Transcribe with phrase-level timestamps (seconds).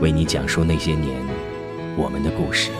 [0.00, 1.22] 为你讲述那些年
[1.96, 2.70] 我们的故事。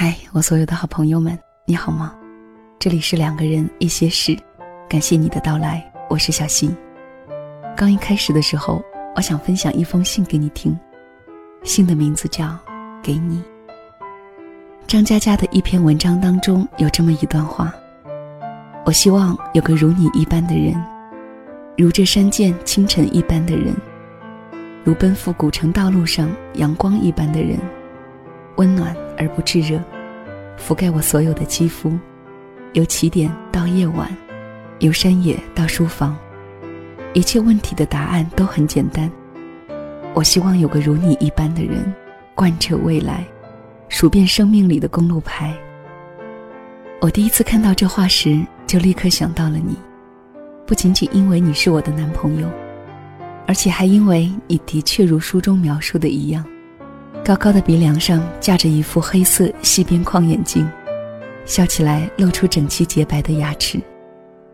[0.00, 2.14] 嗨，我所有的好朋友们，你好吗？
[2.78, 4.38] 这里是两个人一些事，
[4.88, 6.72] 感谢你的到来，我是小溪。
[7.76, 8.80] 刚一开始的时候，
[9.16, 10.78] 我想分享一封信给你听，
[11.64, 12.44] 信的名字叫
[13.02, 13.42] 《给你》。
[14.86, 17.74] 张嘉佳的一篇文章当中有这么一段话：
[18.84, 20.80] 我希望有个如你一般的人，
[21.76, 23.74] 如这山涧清晨一般的人，
[24.84, 27.58] 如奔赴古城道路上阳光一般的人。
[28.58, 29.78] 温暖而不炙热，
[30.58, 31.98] 覆盖我所有的肌肤，
[32.72, 34.08] 由起点到夜晚，
[34.78, 36.16] 由山野到书房，
[37.12, 39.10] 一切问题的答案都很简单。
[40.14, 41.92] 我希望有个如你一般的人，
[42.34, 43.24] 贯彻未来，
[43.88, 45.54] 数遍生命里的公路牌。
[47.00, 49.76] 我第一次看到这话时，就立刻想到了你，
[50.66, 52.48] 不仅仅因为你是我的男朋友，
[53.46, 56.44] 而且还因为你的确如书中描述的一样。
[57.24, 60.66] 高高的鼻梁上架着一副黑色细边框眼镜，
[61.44, 63.78] 笑起来露出整齐洁白的牙齿，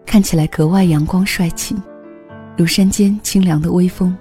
[0.04, 1.76] 看起来格外阳光帅气，
[2.56, 4.16] 如山间清凉的微风。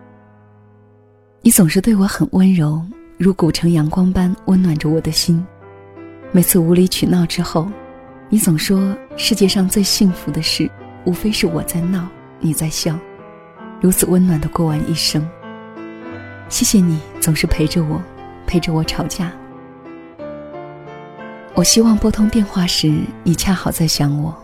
[1.42, 2.80] 你总是对我很温柔，
[3.18, 5.44] 如古城阳光般温暖着我的心。
[6.31, 7.68] 每次无理取闹之后，
[8.30, 10.70] 你总说世界上最幸福的事，
[11.06, 12.08] 无非是我在闹，
[12.40, 12.96] 你在笑，
[13.81, 15.28] 如此温暖的过完一生。
[16.50, 18.00] 谢谢你总是陪着我。
[18.46, 19.31] 陪着我吵架。
[21.56, 24.36] 我希望拨通电话时，你恰好在想我。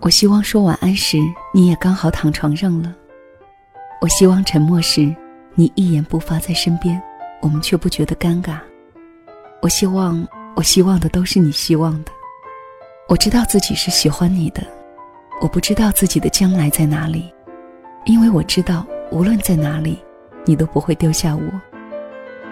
[0.00, 1.18] 我希望说晚安时，
[1.52, 2.94] 你也刚好躺床上了。
[4.00, 5.12] 我希望沉默时，
[5.54, 7.02] 你一言不发在身边，
[7.40, 8.58] 我们却不觉得尴尬。
[9.60, 10.24] 我希望，
[10.54, 12.12] 我希望的都是你希望的。
[13.08, 14.62] 我知道自己是喜欢你的，
[15.40, 17.34] 我不知道自己的将来在哪里，
[18.04, 19.98] 因为我知道，无论在哪里，
[20.44, 21.42] 你都不会丢下我。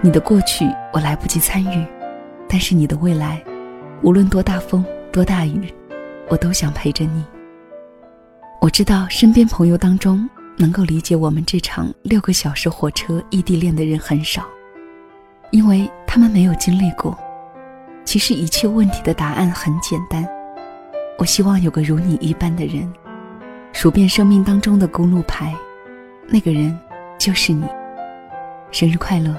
[0.03, 1.87] 你的过去我来不及参与，
[2.49, 3.43] 但是你的未来，
[4.03, 5.73] 无论多大风多大雨，
[6.29, 7.25] 我都想陪着你。
[8.61, 14.45] 我知道身边朋友当中能够理解我们这场六个小时火车异地恋的人很少，
[15.51, 17.17] 因为他们没有经历过。
[18.05, 20.27] 其实一切问题的答案很简单。
[21.19, 22.93] 我希望有个如你一般的人，
[23.73, 25.55] 数遍生命当中的公路牌，
[26.29, 26.79] 那个人
[27.19, 27.67] 就是你。
[28.71, 29.35] 生日快乐！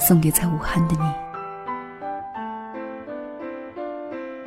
[0.00, 1.02] 送给在武汉的你。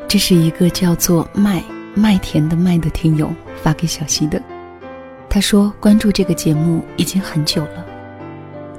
[0.08, 1.64] 这是一个叫做麦
[1.96, 4.42] 麦田的麦的听友发给小溪的。
[5.30, 7.86] 他说关注这个节目已经很久了，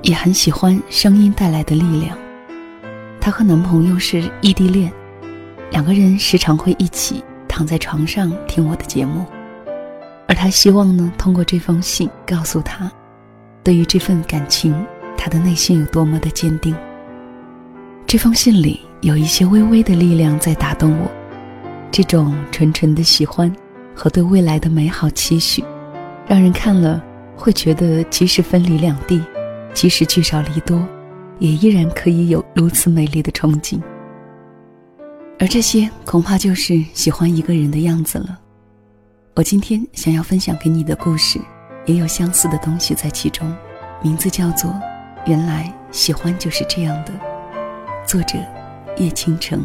[0.03, 2.17] 也很喜欢声音带来的力量。
[3.21, 4.93] 她和男朋友是异地恋，
[5.71, 9.25] 两个人时常会一起躺在床上听我的节目。
[10.29, 12.91] 而他希望呢，通过这封信告诉他，
[13.63, 14.75] 对于这份感情。
[15.17, 16.75] 他的内心有多么的坚定。
[18.07, 21.11] 这封信里有一些微微的力量在打动我，
[21.91, 23.55] 这种纯纯的喜欢
[23.95, 25.65] 和对未来的美好期许，
[26.27, 27.03] 让人看了
[27.37, 29.23] 会觉得，即使分离两地，
[29.73, 30.87] 即使聚少离多，
[31.39, 33.81] 也依然可以有如此美丽的憧憬。
[35.41, 38.39] 而这些恐怕就是喜欢一个人的样子了。
[39.35, 41.41] 我今天想要分享给你的故事，
[41.87, 43.53] 也有相似的东西在其中。
[44.01, 44.71] 名字叫做
[45.27, 47.13] 《原来喜欢就是这样的》，
[48.07, 48.39] 作者
[48.99, 49.65] 叶倾城。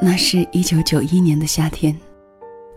[0.00, 1.94] 那是一九九一年的夏天，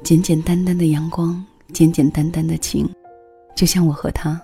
[0.03, 1.41] 简简单单的阳光，
[1.71, 2.85] 简简单单的情，
[3.55, 4.39] 就像我和他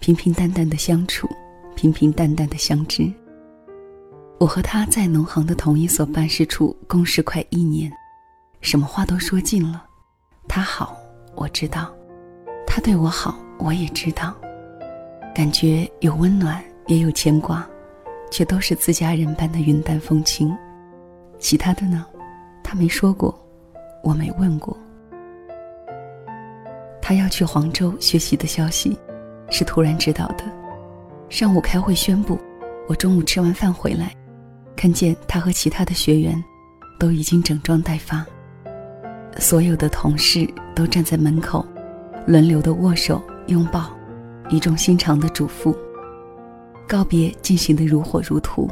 [0.00, 1.28] 平平淡淡的相处，
[1.76, 3.08] 平平淡淡的相知。
[4.38, 7.90] 我和他在农行的同一所办事处共事快一年，
[8.60, 9.82] 什么话都说尽了。
[10.46, 10.94] 他好，
[11.34, 11.86] 我知道；
[12.66, 14.34] 他对我好，我也知道。
[15.34, 17.66] 感觉有温暖，也有牵挂，
[18.30, 20.54] 却都是自家人般的云淡风轻。
[21.38, 22.04] 其他的呢？
[22.62, 23.34] 他没说过，
[24.02, 24.76] 我没问过。
[27.00, 28.98] 他要去黄州学习的消息，
[29.50, 30.44] 是突然知道的。
[31.30, 32.38] 上午开会宣布，
[32.86, 34.14] 我中午吃完饭回来，
[34.76, 36.42] 看见他和其他的学员
[36.98, 38.24] 都已经整装待发，
[39.38, 41.64] 所有的同事都站在门口，
[42.26, 43.90] 轮流的握手拥抱，
[44.50, 45.74] 语重心长的嘱咐。
[46.86, 48.68] 告别进行的如火如荼，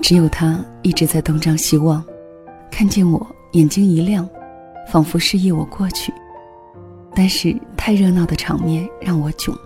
[0.00, 2.02] 只有他一直在东张西望。
[2.70, 4.28] 看见我，眼睛一亮，
[4.88, 6.12] 仿佛示意我过去。
[7.14, 9.56] 但是太热闹的场面让我窘，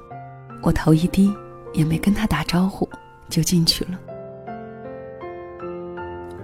[0.62, 1.32] 我头一低，
[1.72, 2.86] 也没跟他打招呼，
[3.30, 3.98] 就进去了。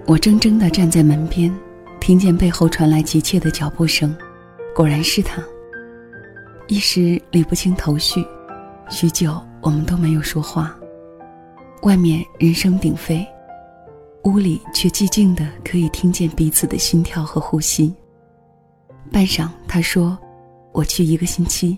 [0.07, 1.51] 我怔怔地站在门边，
[1.99, 4.15] 听见背后传来急切的脚步声，
[4.75, 5.43] 果然是他。
[6.67, 8.23] 一时理不清头绪，
[8.87, 10.75] 许久我们都没有说话。
[11.81, 13.25] 外面人声鼎沸。
[14.25, 17.93] 屋里却寂静的，可以听见彼此的心跳和呼吸。
[19.11, 20.17] 半晌，他说
[20.71, 21.77] ：“我去一个星期。”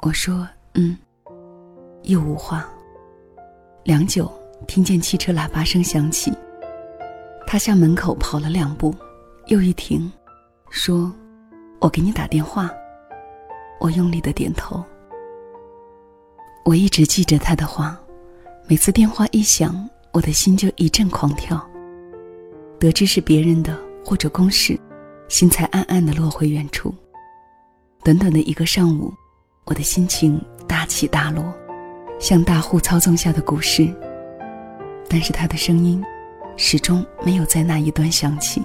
[0.00, 0.96] 我说：“嗯。”
[2.04, 2.68] 又无话。
[3.84, 4.30] 良久，
[4.66, 6.32] 听见汽车喇叭声响起。
[7.52, 8.94] 他向门口跑了两步，
[9.48, 10.10] 又一停，
[10.70, 11.12] 说
[11.80, 12.70] ：“我给你打电话。”
[13.78, 14.82] 我用力的点头。
[16.64, 18.00] 我一直记着他的话，
[18.66, 21.62] 每次电话一响，我的心就一阵狂跳。
[22.78, 24.80] 得知是别人的或者公事，
[25.28, 26.94] 心才暗暗的落回原处。
[28.02, 29.12] 短短的一个上午，
[29.66, 31.52] 我的心情大起大落，
[32.18, 33.94] 像大户操纵下的股市。
[35.06, 36.02] 但是他的声音，
[36.64, 38.62] 始终没有在那一端响起。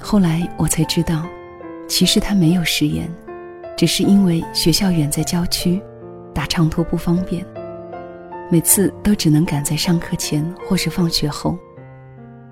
[0.00, 1.26] 后来我才知道，
[1.86, 3.06] 其实他没有食言，
[3.76, 5.78] 只是因为学校远在郊区，
[6.32, 7.44] 打长途不方便，
[8.50, 11.58] 每次都只能赶在上课前或是放学后。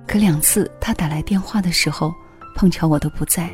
[0.07, 2.13] 可两次他打来电话的时候，
[2.55, 3.49] 碰巧我都不在，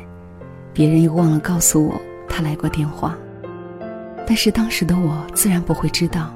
[0.73, 1.95] 别人又忘了告诉我
[2.27, 3.17] 他来过电话。
[4.27, 6.29] 但是当时的我自然不会知道。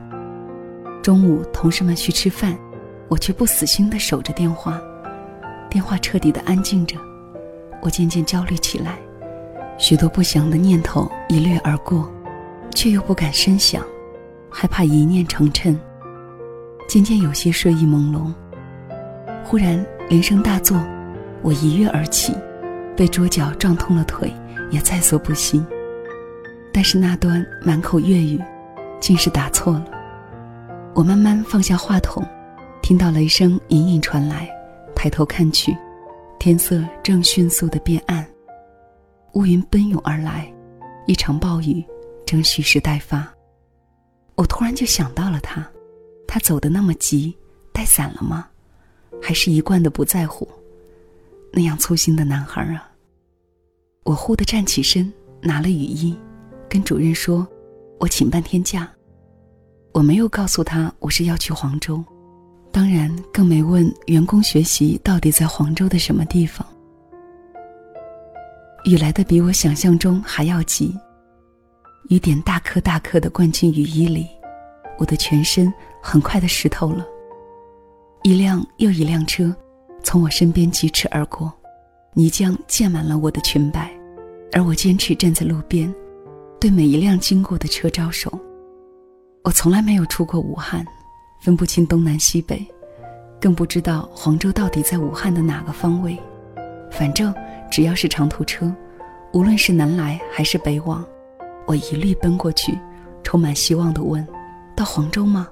[1.03, 2.57] 中午同事们去吃饭，
[3.11, 4.81] 我却不死心的守着电话。
[5.69, 6.95] 电话彻底的安静着，
[7.81, 8.97] 我渐渐焦虑起来，
[9.77, 12.09] 许多不祥的念头一掠而过，
[12.73, 13.83] 却又不敢深想，
[14.49, 15.77] 害怕一念成谶。
[16.87, 18.33] 渐渐有些睡意朦胧。
[19.43, 19.85] 忽然。
[20.09, 20.77] 铃声大作，
[21.41, 22.35] 我一跃而起，
[22.97, 24.29] 被桌角撞痛了腿，
[24.69, 25.65] 也在所不惜。
[26.73, 28.37] 但是那端满口粤语，
[28.99, 29.85] 竟是打错了。
[30.93, 32.21] 我慢慢放下话筒，
[32.91, 34.53] 听到雷声隐隐传来，
[34.93, 35.73] 抬头看去，
[36.37, 38.29] 天色正迅速的变暗，
[39.31, 40.53] 乌云奔涌而来，
[41.07, 41.81] 一场暴雨
[42.25, 43.25] 正蓄势待发。
[44.35, 45.65] 我突然就想到了他，
[46.27, 47.33] 他走的那么急，
[47.71, 48.49] 带伞了吗？
[49.21, 50.45] 还是一贯的不在乎，
[51.53, 52.91] 那样粗心的男孩啊！
[54.03, 55.09] 我忽地站起身，
[55.41, 56.13] 拿了雨衣，
[56.67, 57.47] 跟主任说
[58.01, 58.85] ：“我请半天假。”
[59.95, 62.03] 我没有告诉他我是要去黄州，
[62.71, 66.65] 当然更没问员工学习到底在黄州的什么地方。
[68.85, 70.97] 雨来的比我想象中还要急，
[72.09, 74.27] 雨点大颗大颗的灌进雨衣里，
[74.97, 77.05] 我的全身很快的湿透了。
[78.23, 79.55] 一辆又一辆车
[80.03, 81.51] 从我身边疾驰而过，
[82.13, 83.91] 泥浆溅满了我的裙摆，
[84.53, 85.93] 而我坚持站在路边，
[86.59, 88.31] 对每一辆经过的车招手。
[89.43, 90.85] 我从来没有出过武汉，
[91.41, 92.63] 分不清东南西北，
[93.39, 96.15] 更不知道黄州到底在武汉的哪个方位。
[96.91, 97.33] 反正
[97.71, 98.71] 只要是长途车，
[99.33, 101.03] 无论是南来还是北往，
[101.65, 102.77] 我一律奔过去，
[103.23, 104.25] 充满希望地问
[104.77, 105.47] ：“到黄州吗？”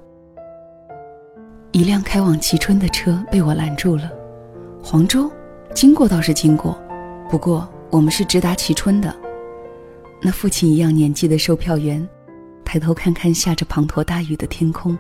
[1.74, 4.12] 一辆开往蕲春的车被我拦住了。
[4.84, 5.32] 黄州，
[5.74, 6.80] 经过倒是经过，
[7.32, 9.12] 不过我们是直达蕲春的。
[10.22, 12.08] 那父亲一样年纪的售票员，
[12.64, 14.96] 抬头看看下着滂沱大雨的天空，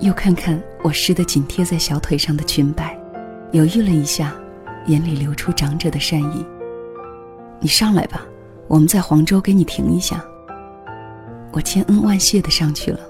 [0.00, 2.96] 又看看我湿得紧贴在小腿上的裙摆，
[3.52, 4.32] 犹豫了一下，
[4.86, 6.46] 眼里流出长者的善意。
[7.60, 8.24] 你上来吧，
[8.68, 10.24] 我们在黄州给你停一下。
[11.52, 13.00] 我千恩万谢的上去了。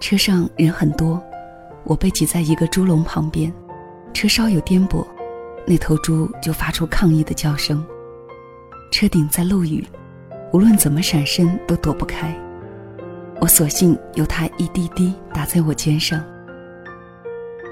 [0.00, 1.20] 车上人很多，
[1.84, 3.52] 我被挤在一个猪笼旁边，
[4.12, 5.04] 车稍有颠簸，
[5.66, 7.84] 那头猪就发出抗议的叫声。
[8.92, 9.84] 车顶在漏雨，
[10.52, 12.36] 无论怎么闪身都躲不开。
[13.42, 16.24] 我索性由它一滴滴打在我肩上。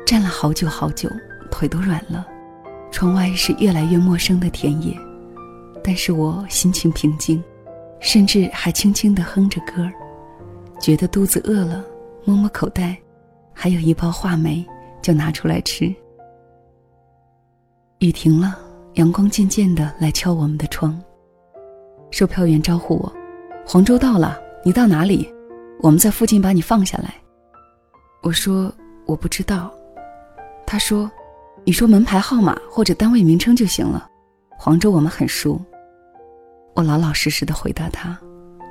[0.04, 1.08] 站了好久好久，
[1.48, 2.26] 腿都软了。
[2.90, 4.98] 窗外是越来越陌生的田野，
[5.84, 7.40] 但是我心情平静，
[8.00, 9.92] 甚至还轻轻地哼着歌儿，
[10.80, 11.84] 觉得肚子饿了，
[12.24, 12.98] 摸摸口袋，
[13.52, 14.66] 还有一包话梅，
[15.00, 15.94] 就拿出来吃。
[18.00, 18.58] 雨停了，
[18.94, 21.00] 阳光渐渐地来敲我们的窗。
[22.10, 23.12] 售票员招呼我
[23.64, 25.32] ：“黄州到了，你到哪里？
[25.82, 27.14] 我们在附近把你放下来。”
[28.22, 28.72] 我说
[29.06, 29.72] ：“我不知道。”
[30.66, 31.10] 他说
[31.64, 34.08] ：“你说门牌号码或者单位名称就行了。
[34.58, 35.60] 黄州我们很熟。”
[36.74, 38.18] 我老老实实的回答他：“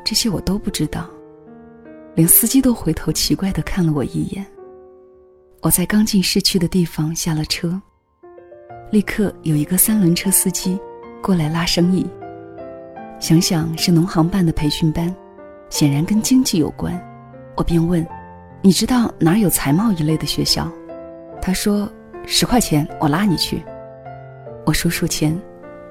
[0.05, 1.09] 这些我都不知道。”
[2.15, 4.45] 连司机都回头奇怪的看了我一眼。
[5.61, 7.79] 我在刚进市区的地方下了车，
[8.91, 10.79] 立刻有一个三轮车司机
[11.21, 12.05] 过来拉生意。
[13.19, 15.13] 想想是农行办的培训班，
[15.69, 16.99] 显然跟经济有关，
[17.55, 18.05] 我便问
[18.61, 20.69] ：“你知道哪有财贸一类的学校？”
[21.41, 21.89] 他说
[22.25, 23.63] ：“十块钱，我拉你去。”
[24.65, 25.39] 我数数钱，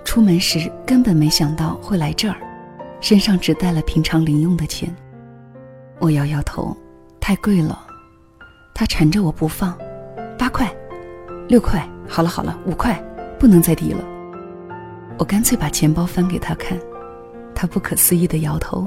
[0.04, 2.36] 出门时根本没想到会来这儿，
[3.00, 4.94] 身上只带了平常零用的钱。
[6.00, 6.76] 我摇摇头，
[7.18, 7.86] 太贵了。
[8.74, 9.76] 他缠着我不放
[10.38, 10.70] ：“八块，
[11.48, 13.02] 六块，好了好了，五块，
[13.38, 14.04] 不能再低了。”
[15.18, 16.78] 我干脆把钱包翻给他看。
[17.54, 18.86] 他不可思议的摇头，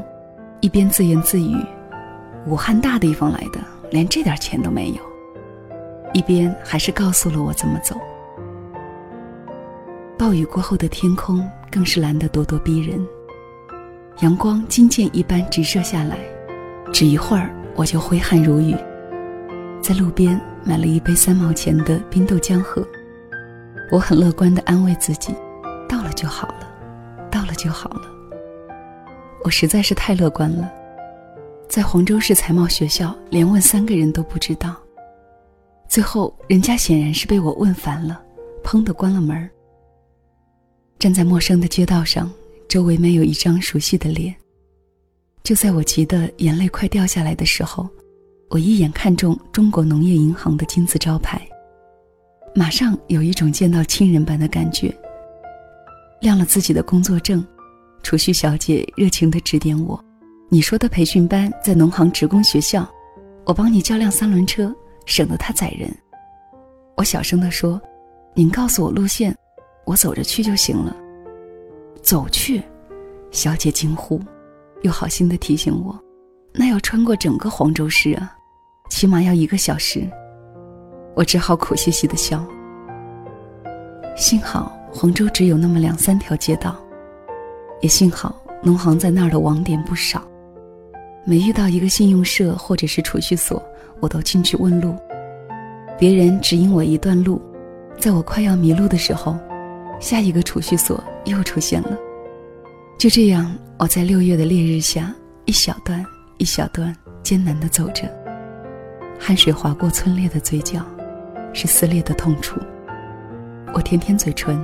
[0.62, 1.56] 一边自言自语
[2.48, 4.98] ：“武汉大地方来的，连这点钱都没有。”
[6.14, 7.96] 一边还是告诉了我怎么走。
[10.18, 13.04] 暴雨过后的天空更是蓝得咄咄逼人，
[14.20, 16.18] 阳光金箭一般直射下来，
[16.94, 18.76] 只一会儿我就挥汗如雨。
[19.82, 22.86] 在路边买了一杯三毛钱的冰豆浆喝，
[23.90, 25.34] 我很乐观地安慰自己
[25.90, 26.68] ：“到了就好了，
[27.32, 28.02] 到了就好了。”
[29.44, 30.72] 我实在是太乐观了，
[31.68, 34.76] 在黄州市财贸学校连问三个人都不知道。
[35.88, 38.22] 最后人家显然是被我问烦了，
[38.64, 39.50] 砰的关了门
[41.00, 42.32] 站在陌生的街道上，
[42.68, 44.34] 周围没有一张熟悉的脸。
[45.44, 47.90] 就在我急得眼泪快掉下来的时候，
[48.48, 51.42] 我一眼看中中国农业银行的金字招牌，
[52.54, 54.96] 马上有一种见到亲人般的感觉。
[56.22, 57.44] 亮了自己的工作证。
[58.04, 60.04] 储蓄小姐热情地指点我
[60.50, 62.88] ：“你说的培训班在农行职工学校，
[63.46, 64.74] 我帮你叫辆三轮车，
[65.06, 65.90] 省得他载人。”
[66.98, 67.82] 我小声地说
[68.34, 69.36] ：“您告诉我路线，
[69.86, 70.96] 我走着去就行了。”
[72.02, 72.62] 走去，
[73.30, 74.20] 小姐惊呼，
[74.82, 75.98] 又好心地提醒我
[76.54, 78.36] ：“那要穿过整个黄州市啊，
[78.90, 80.10] 起码要一个小时。”
[81.16, 82.46] 我只好苦兮兮地笑。
[84.16, 86.76] 幸好黄州只有那么两三条街道。
[87.82, 90.22] 也幸好，农行在那儿的网点不少，
[91.26, 93.62] 每遇到一个信用社或者是储蓄所，
[94.00, 94.96] 我都进去问路。
[95.98, 97.42] 别人指引我一段路，
[97.98, 99.36] 在我快要迷路的时候，
[100.00, 101.98] 下一个储蓄所又出现了。
[103.00, 105.14] 就这样，我在六月的烈日下，
[105.46, 106.06] 一小段
[106.38, 108.08] 一小段艰难地走着，
[109.20, 110.86] 汗水划过皴裂的嘴角，
[111.52, 112.60] 是撕裂的痛楚。
[113.74, 114.64] 我舔舔嘴唇。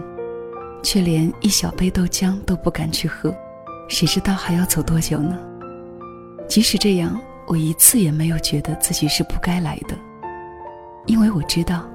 [0.84, 3.36] 却连一小杯豆浆都不敢去喝，
[3.88, 5.38] 谁知道还要走多久呢？
[6.48, 9.96] 即使这样，我一次也没有觉得自己是不该来的，
[11.06, 11.86] 因为我知道，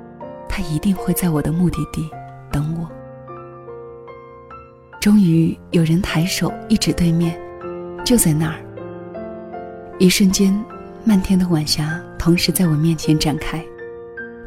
[0.48, 2.08] 他一定会在我的目的地
[2.50, 2.88] 等我。
[5.00, 7.38] 终于有人抬手一指对面，
[8.04, 8.60] 就在那儿。
[9.98, 10.54] 一瞬间，
[11.04, 13.64] 漫天的晚霞同时在我面前展开，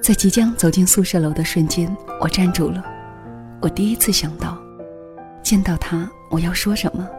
[0.02, 2.84] 在即将走进宿舍楼的瞬间，我站住了。
[3.62, 4.58] 我第一次想到，
[5.42, 7.10] 见到他我要说什么，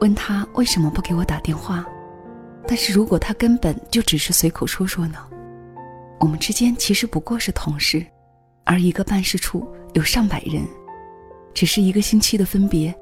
[0.00, 1.84] 问他为什么不给我打电话。
[2.66, 5.18] 但是如果他根本就只是随口说说呢？
[6.18, 8.04] 我们之间其实不过是同事，
[8.64, 10.66] 而一个办事处有上百人，
[11.54, 12.94] 只是一个星期的分别，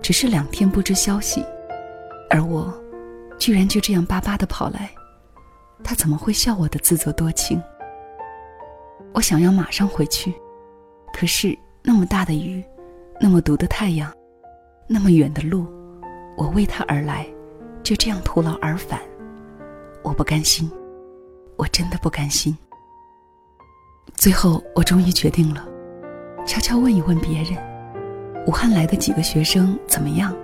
[0.00, 1.44] 只是两天不知消息，
[2.30, 2.72] 而我，
[3.38, 4.90] 居然就这样巴巴的跑来，
[5.82, 7.60] 他怎么会笑我的自作多情？
[9.12, 10.34] 我想要马上回去，
[11.12, 11.56] 可是。
[11.86, 12.64] 那么大的雨，
[13.20, 14.10] 那么毒的太阳，
[14.88, 15.66] 那么远的路，
[16.34, 17.26] 我为他而来，
[17.82, 18.98] 就这样徒劳而返，
[20.02, 20.70] 我不甘心，
[21.58, 22.56] 我真的不甘心。
[24.14, 25.68] 最后，我终于决定了，
[26.46, 27.52] 悄悄问一问别人：
[28.46, 30.34] 武汉来的几个学生怎么样？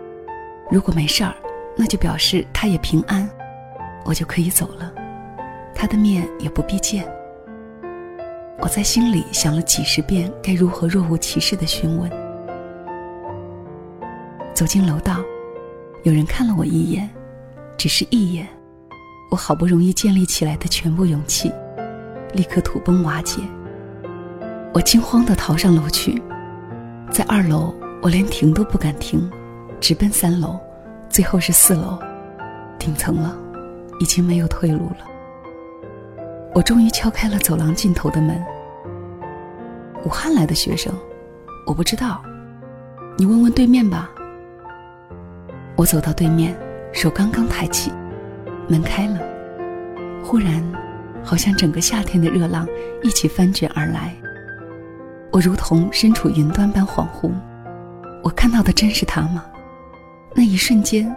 [0.70, 1.34] 如果没事儿，
[1.74, 3.26] 那就表示他也平安，
[4.04, 4.92] 我就可以走了，
[5.74, 7.10] 他的面也不必见。
[8.62, 12.10] 我在心里想了几十遍，该如何若无其事的询问。
[14.52, 15.16] 走进楼道，
[16.02, 17.08] 有人看了我一眼，
[17.78, 18.46] 只是一眼，
[19.30, 21.50] 我好不容易建立起来的全部勇气，
[22.34, 23.40] 立刻土崩瓦解。
[24.74, 26.22] 我惊慌地逃上楼去，
[27.10, 29.30] 在二楼，我连停都不敢停，
[29.80, 30.60] 直奔三楼，
[31.08, 31.98] 最后是四楼，
[32.78, 33.34] 顶层了，
[34.00, 35.09] 已经没有退路了。
[36.52, 38.42] 我终于敲开了走廊尽头的门。
[40.04, 40.92] 武汉来的学生，
[41.66, 42.22] 我不知道，
[43.16, 44.10] 你问问对面吧。
[45.76, 46.56] 我走到对面，
[46.92, 47.92] 手刚刚抬起，
[48.68, 49.20] 门开了，
[50.24, 50.62] 忽然，
[51.22, 52.66] 好像整个夏天的热浪
[53.02, 54.14] 一起翻卷而来。
[55.30, 57.30] 我如同身处云端般恍惚，
[58.24, 59.44] 我看到的真是他吗？
[60.34, 61.14] 那一瞬间，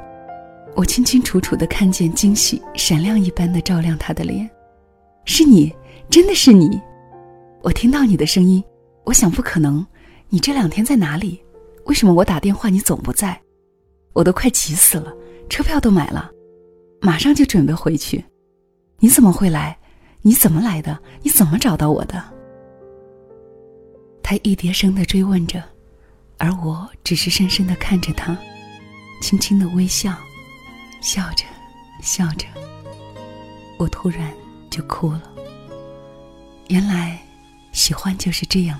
[0.76, 4.50] 我清清楚楚的看见惊喜闪亮一般的照亮他的脸。
[5.26, 5.74] 是你，
[6.10, 6.80] 真的是你！
[7.62, 8.64] 我听到你的声音，
[9.06, 9.86] 我想不可能。
[10.30, 11.42] 你这两天在哪里？
[11.86, 13.40] 为什么我打电话你总不在？
[14.14, 15.14] 我都快急死了，
[15.50, 16.30] 车票都买了，
[17.02, 18.24] 马上就准备回去。
[19.00, 19.78] 你怎么会来？
[20.22, 21.00] 你怎么来的？
[21.22, 22.24] 你怎么找到我的？
[24.22, 25.64] 他一叠声的追问着，
[26.38, 28.38] 而我只是深深的看着他，
[29.22, 30.14] 轻轻的微笑，
[31.02, 31.46] 笑着，
[32.02, 32.46] 笑着。
[33.78, 34.34] 我突然。
[34.74, 35.22] 就哭了。
[36.70, 37.20] 原来，
[37.74, 38.80] 喜欢就是这样。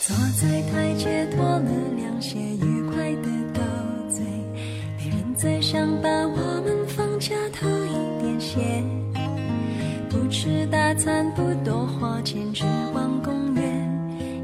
[0.00, 3.60] 坐在台阶，脱了凉鞋，愉快的斗
[4.08, 4.22] 嘴。
[4.96, 8.84] 没人在想把我们放假偷一点闲。
[10.08, 12.62] 不吃大餐，不多花钱，只
[12.92, 13.62] 逛公园，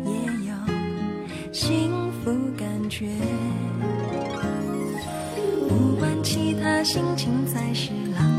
[0.04, 0.10] 也
[0.48, 3.06] 有幸福感觉。
[5.68, 8.35] 不管其他，心情才是浪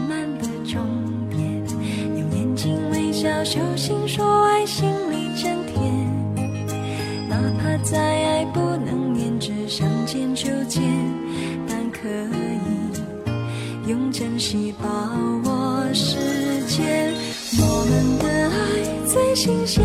[3.50, 5.80] 小心说爱，心里真甜。
[7.30, 10.84] 哪怕再爱，不能连着想见就见，
[11.66, 14.86] 但可以用珍惜把
[15.46, 16.18] 握时
[16.68, 17.14] 间。
[17.58, 19.82] 我们的爱最新鲜，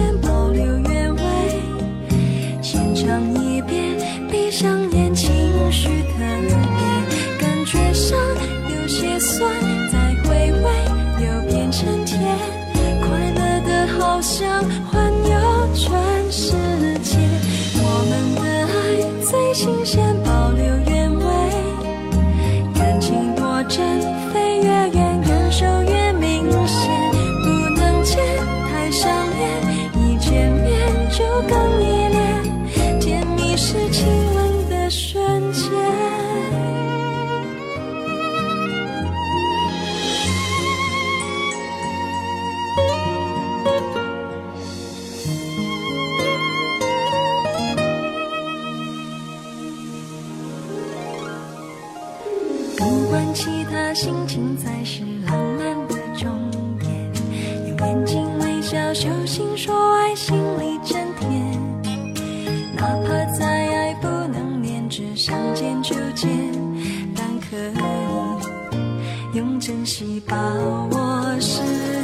[69.62, 71.60] 珍惜把握时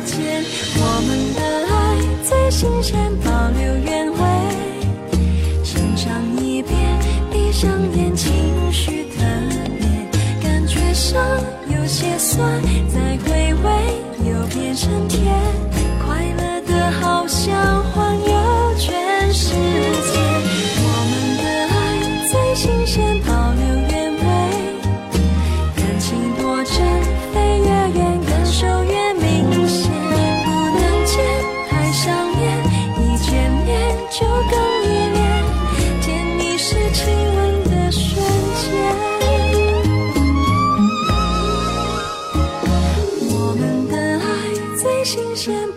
[0.07, 0.44] 间。
[0.77, 1.75] 我们的爱
[2.23, 4.18] 最新鲜，保留原味。
[5.64, 6.07] 欣赏
[6.40, 6.79] 一遍，
[7.33, 8.33] 闭上眼，情
[8.71, 9.25] 绪特
[9.77, 9.88] 别，
[10.40, 10.94] 感觉。
[10.94, 11.21] 上
[11.68, 12.62] 有些酸，
[12.94, 13.71] 再回味
[45.09, 45.67] 新鲜，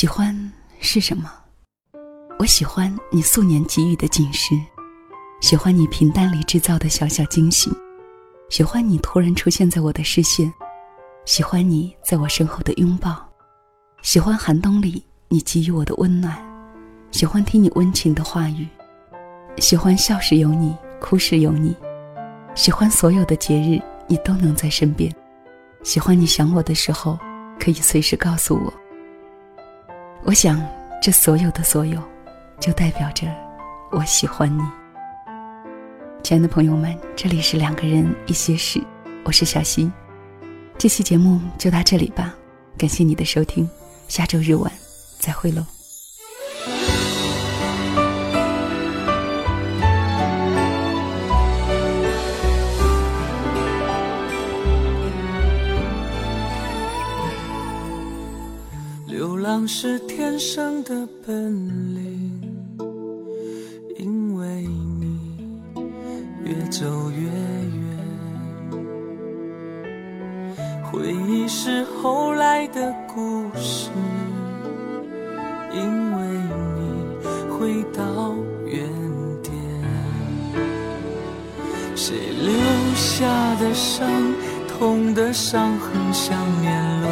[0.00, 0.34] 喜欢
[0.80, 1.30] 是什么？
[2.38, 4.58] 我喜欢你素年给予的警示，
[5.42, 7.70] 喜欢你平淡里制造的小小惊喜，
[8.48, 10.50] 喜欢你突然出现在我的视线，
[11.26, 13.14] 喜欢你在我身后的拥抱，
[14.00, 16.34] 喜欢寒冬里你给予我的温暖，
[17.10, 18.66] 喜欢听你温情的话语，
[19.58, 21.76] 喜欢笑时有你，哭时有你，
[22.54, 25.14] 喜欢所有的节日你都能在身边，
[25.82, 27.18] 喜欢你想我的时候
[27.58, 28.72] 可以随时告诉我。
[30.24, 30.60] 我想，
[31.02, 32.00] 这所有的所有。
[32.60, 33.26] 就代表着
[33.90, 34.62] 我喜欢你，
[36.22, 38.78] 亲爱的朋友们，这里是两个人一些事，
[39.24, 39.90] 我是小溪，
[40.76, 42.34] 这期节目就到这里吧，
[42.76, 43.66] 感谢你的收听，
[44.08, 44.70] 下周日晚
[45.18, 45.64] 再会喽。
[59.66, 61.34] 是天生的本
[61.94, 62.40] 领。
[63.98, 64.66] 因为
[64.98, 65.18] 你
[66.44, 67.98] 越走越远，
[70.84, 73.90] 回忆是后来的故事。
[75.72, 75.80] 因
[76.16, 76.18] 为
[76.76, 76.80] 你
[77.50, 78.34] 回到
[78.66, 78.82] 原
[79.42, 79.52] 点，
[81.94, 82.52] 谁留
[82.96, 84.10] 下的伤，
[84.66, 87.08] 痛的伤痕像年轮，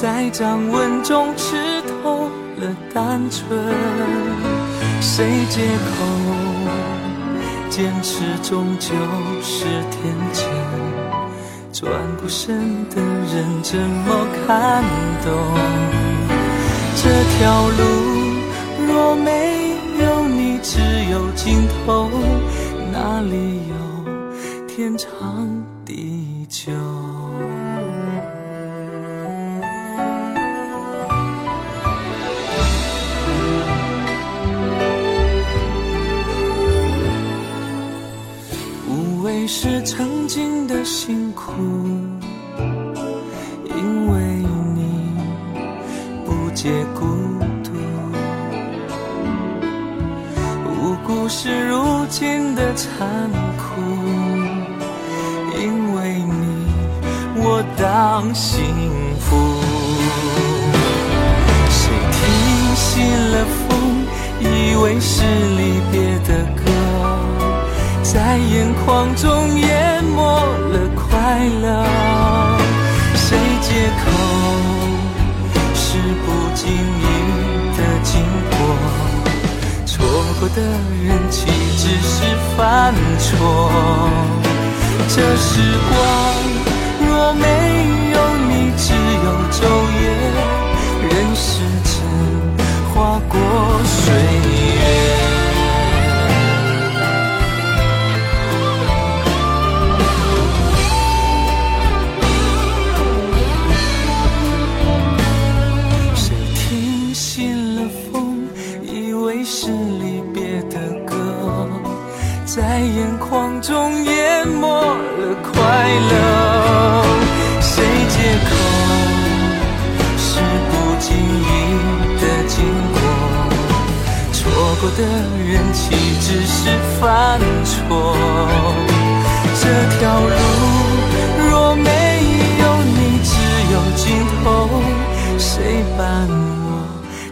[0.00, 3.48] 在掌纹中吃透了单纯。
[5.00, 6.06] 谁借口？
[7.68, 8.94] 坚持终究
[9.42, 10.44] 是天真，
[11.72, 12.58] 转过身
[12.90, 14.84] 的人怎么看
[15.24, 15.34] 懂？
[16.94, 17.82] 这条路
[18.86, 20.78] 若没有你，只
[21.10, 22.08] 有尽头，
[22.92, 23.74] 哪里有
[24.68, 25.08] 天长
[39.70, 41.52] 是曾经的辛苦，
[43.66, 44.18] 因为
[44.74, 45.12] 你
[46.24, 47.04] 不解孤
[47.62, 47.70] 独；
[50.64, 53.06] 无辜是如今的残
[53.58, 53.82] 酷，
[55.60, 56.72] 因为你
[57.36, 58.64] 我当幸
[59.20, 59.36] 福。
[61.68, 63.68] 谁听信了风，
[64.40, 65.22] 以为是
[65.58, 66.67] 离别的歌。
[68.10, 71.84] 在眼眶中淹没了快乐，
[73.14, 73.68] 谁借
[74.00, 74.04] 口
[75.74, 77.04] 是不经意
[77.76, 78.10] 的经
[78.50, 78.58] 过？
[79.84, 79.94] 错
[80.40, 80.58] 过的
[81.04, 81.36] 人岂
[81.76, 82.14] 只是
[82.56, 83.36] 犯错？
[85.08, 85.94] 这时光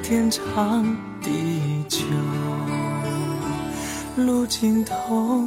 [0.08, 0.84] 天长
[1.20, 1.98] 地久？
[4.16, 5.42] 路尽头，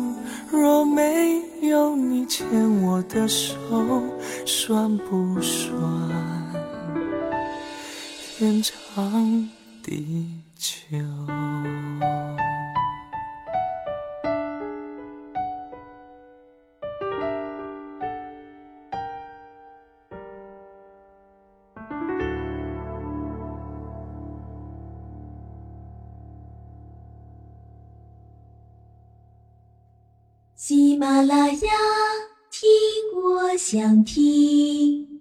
[0.52, 2.45] 若没有你牵
[2.82, 3.56] 我的手，
[4.45, 5.82] 算不算
[8.38, 9.50] 天长
[9.82, 10.98] 地久？
[31.00, 31.72] 马拉雅，
[32.52, 32.70] 听
[33.24, 35.19] 我想听。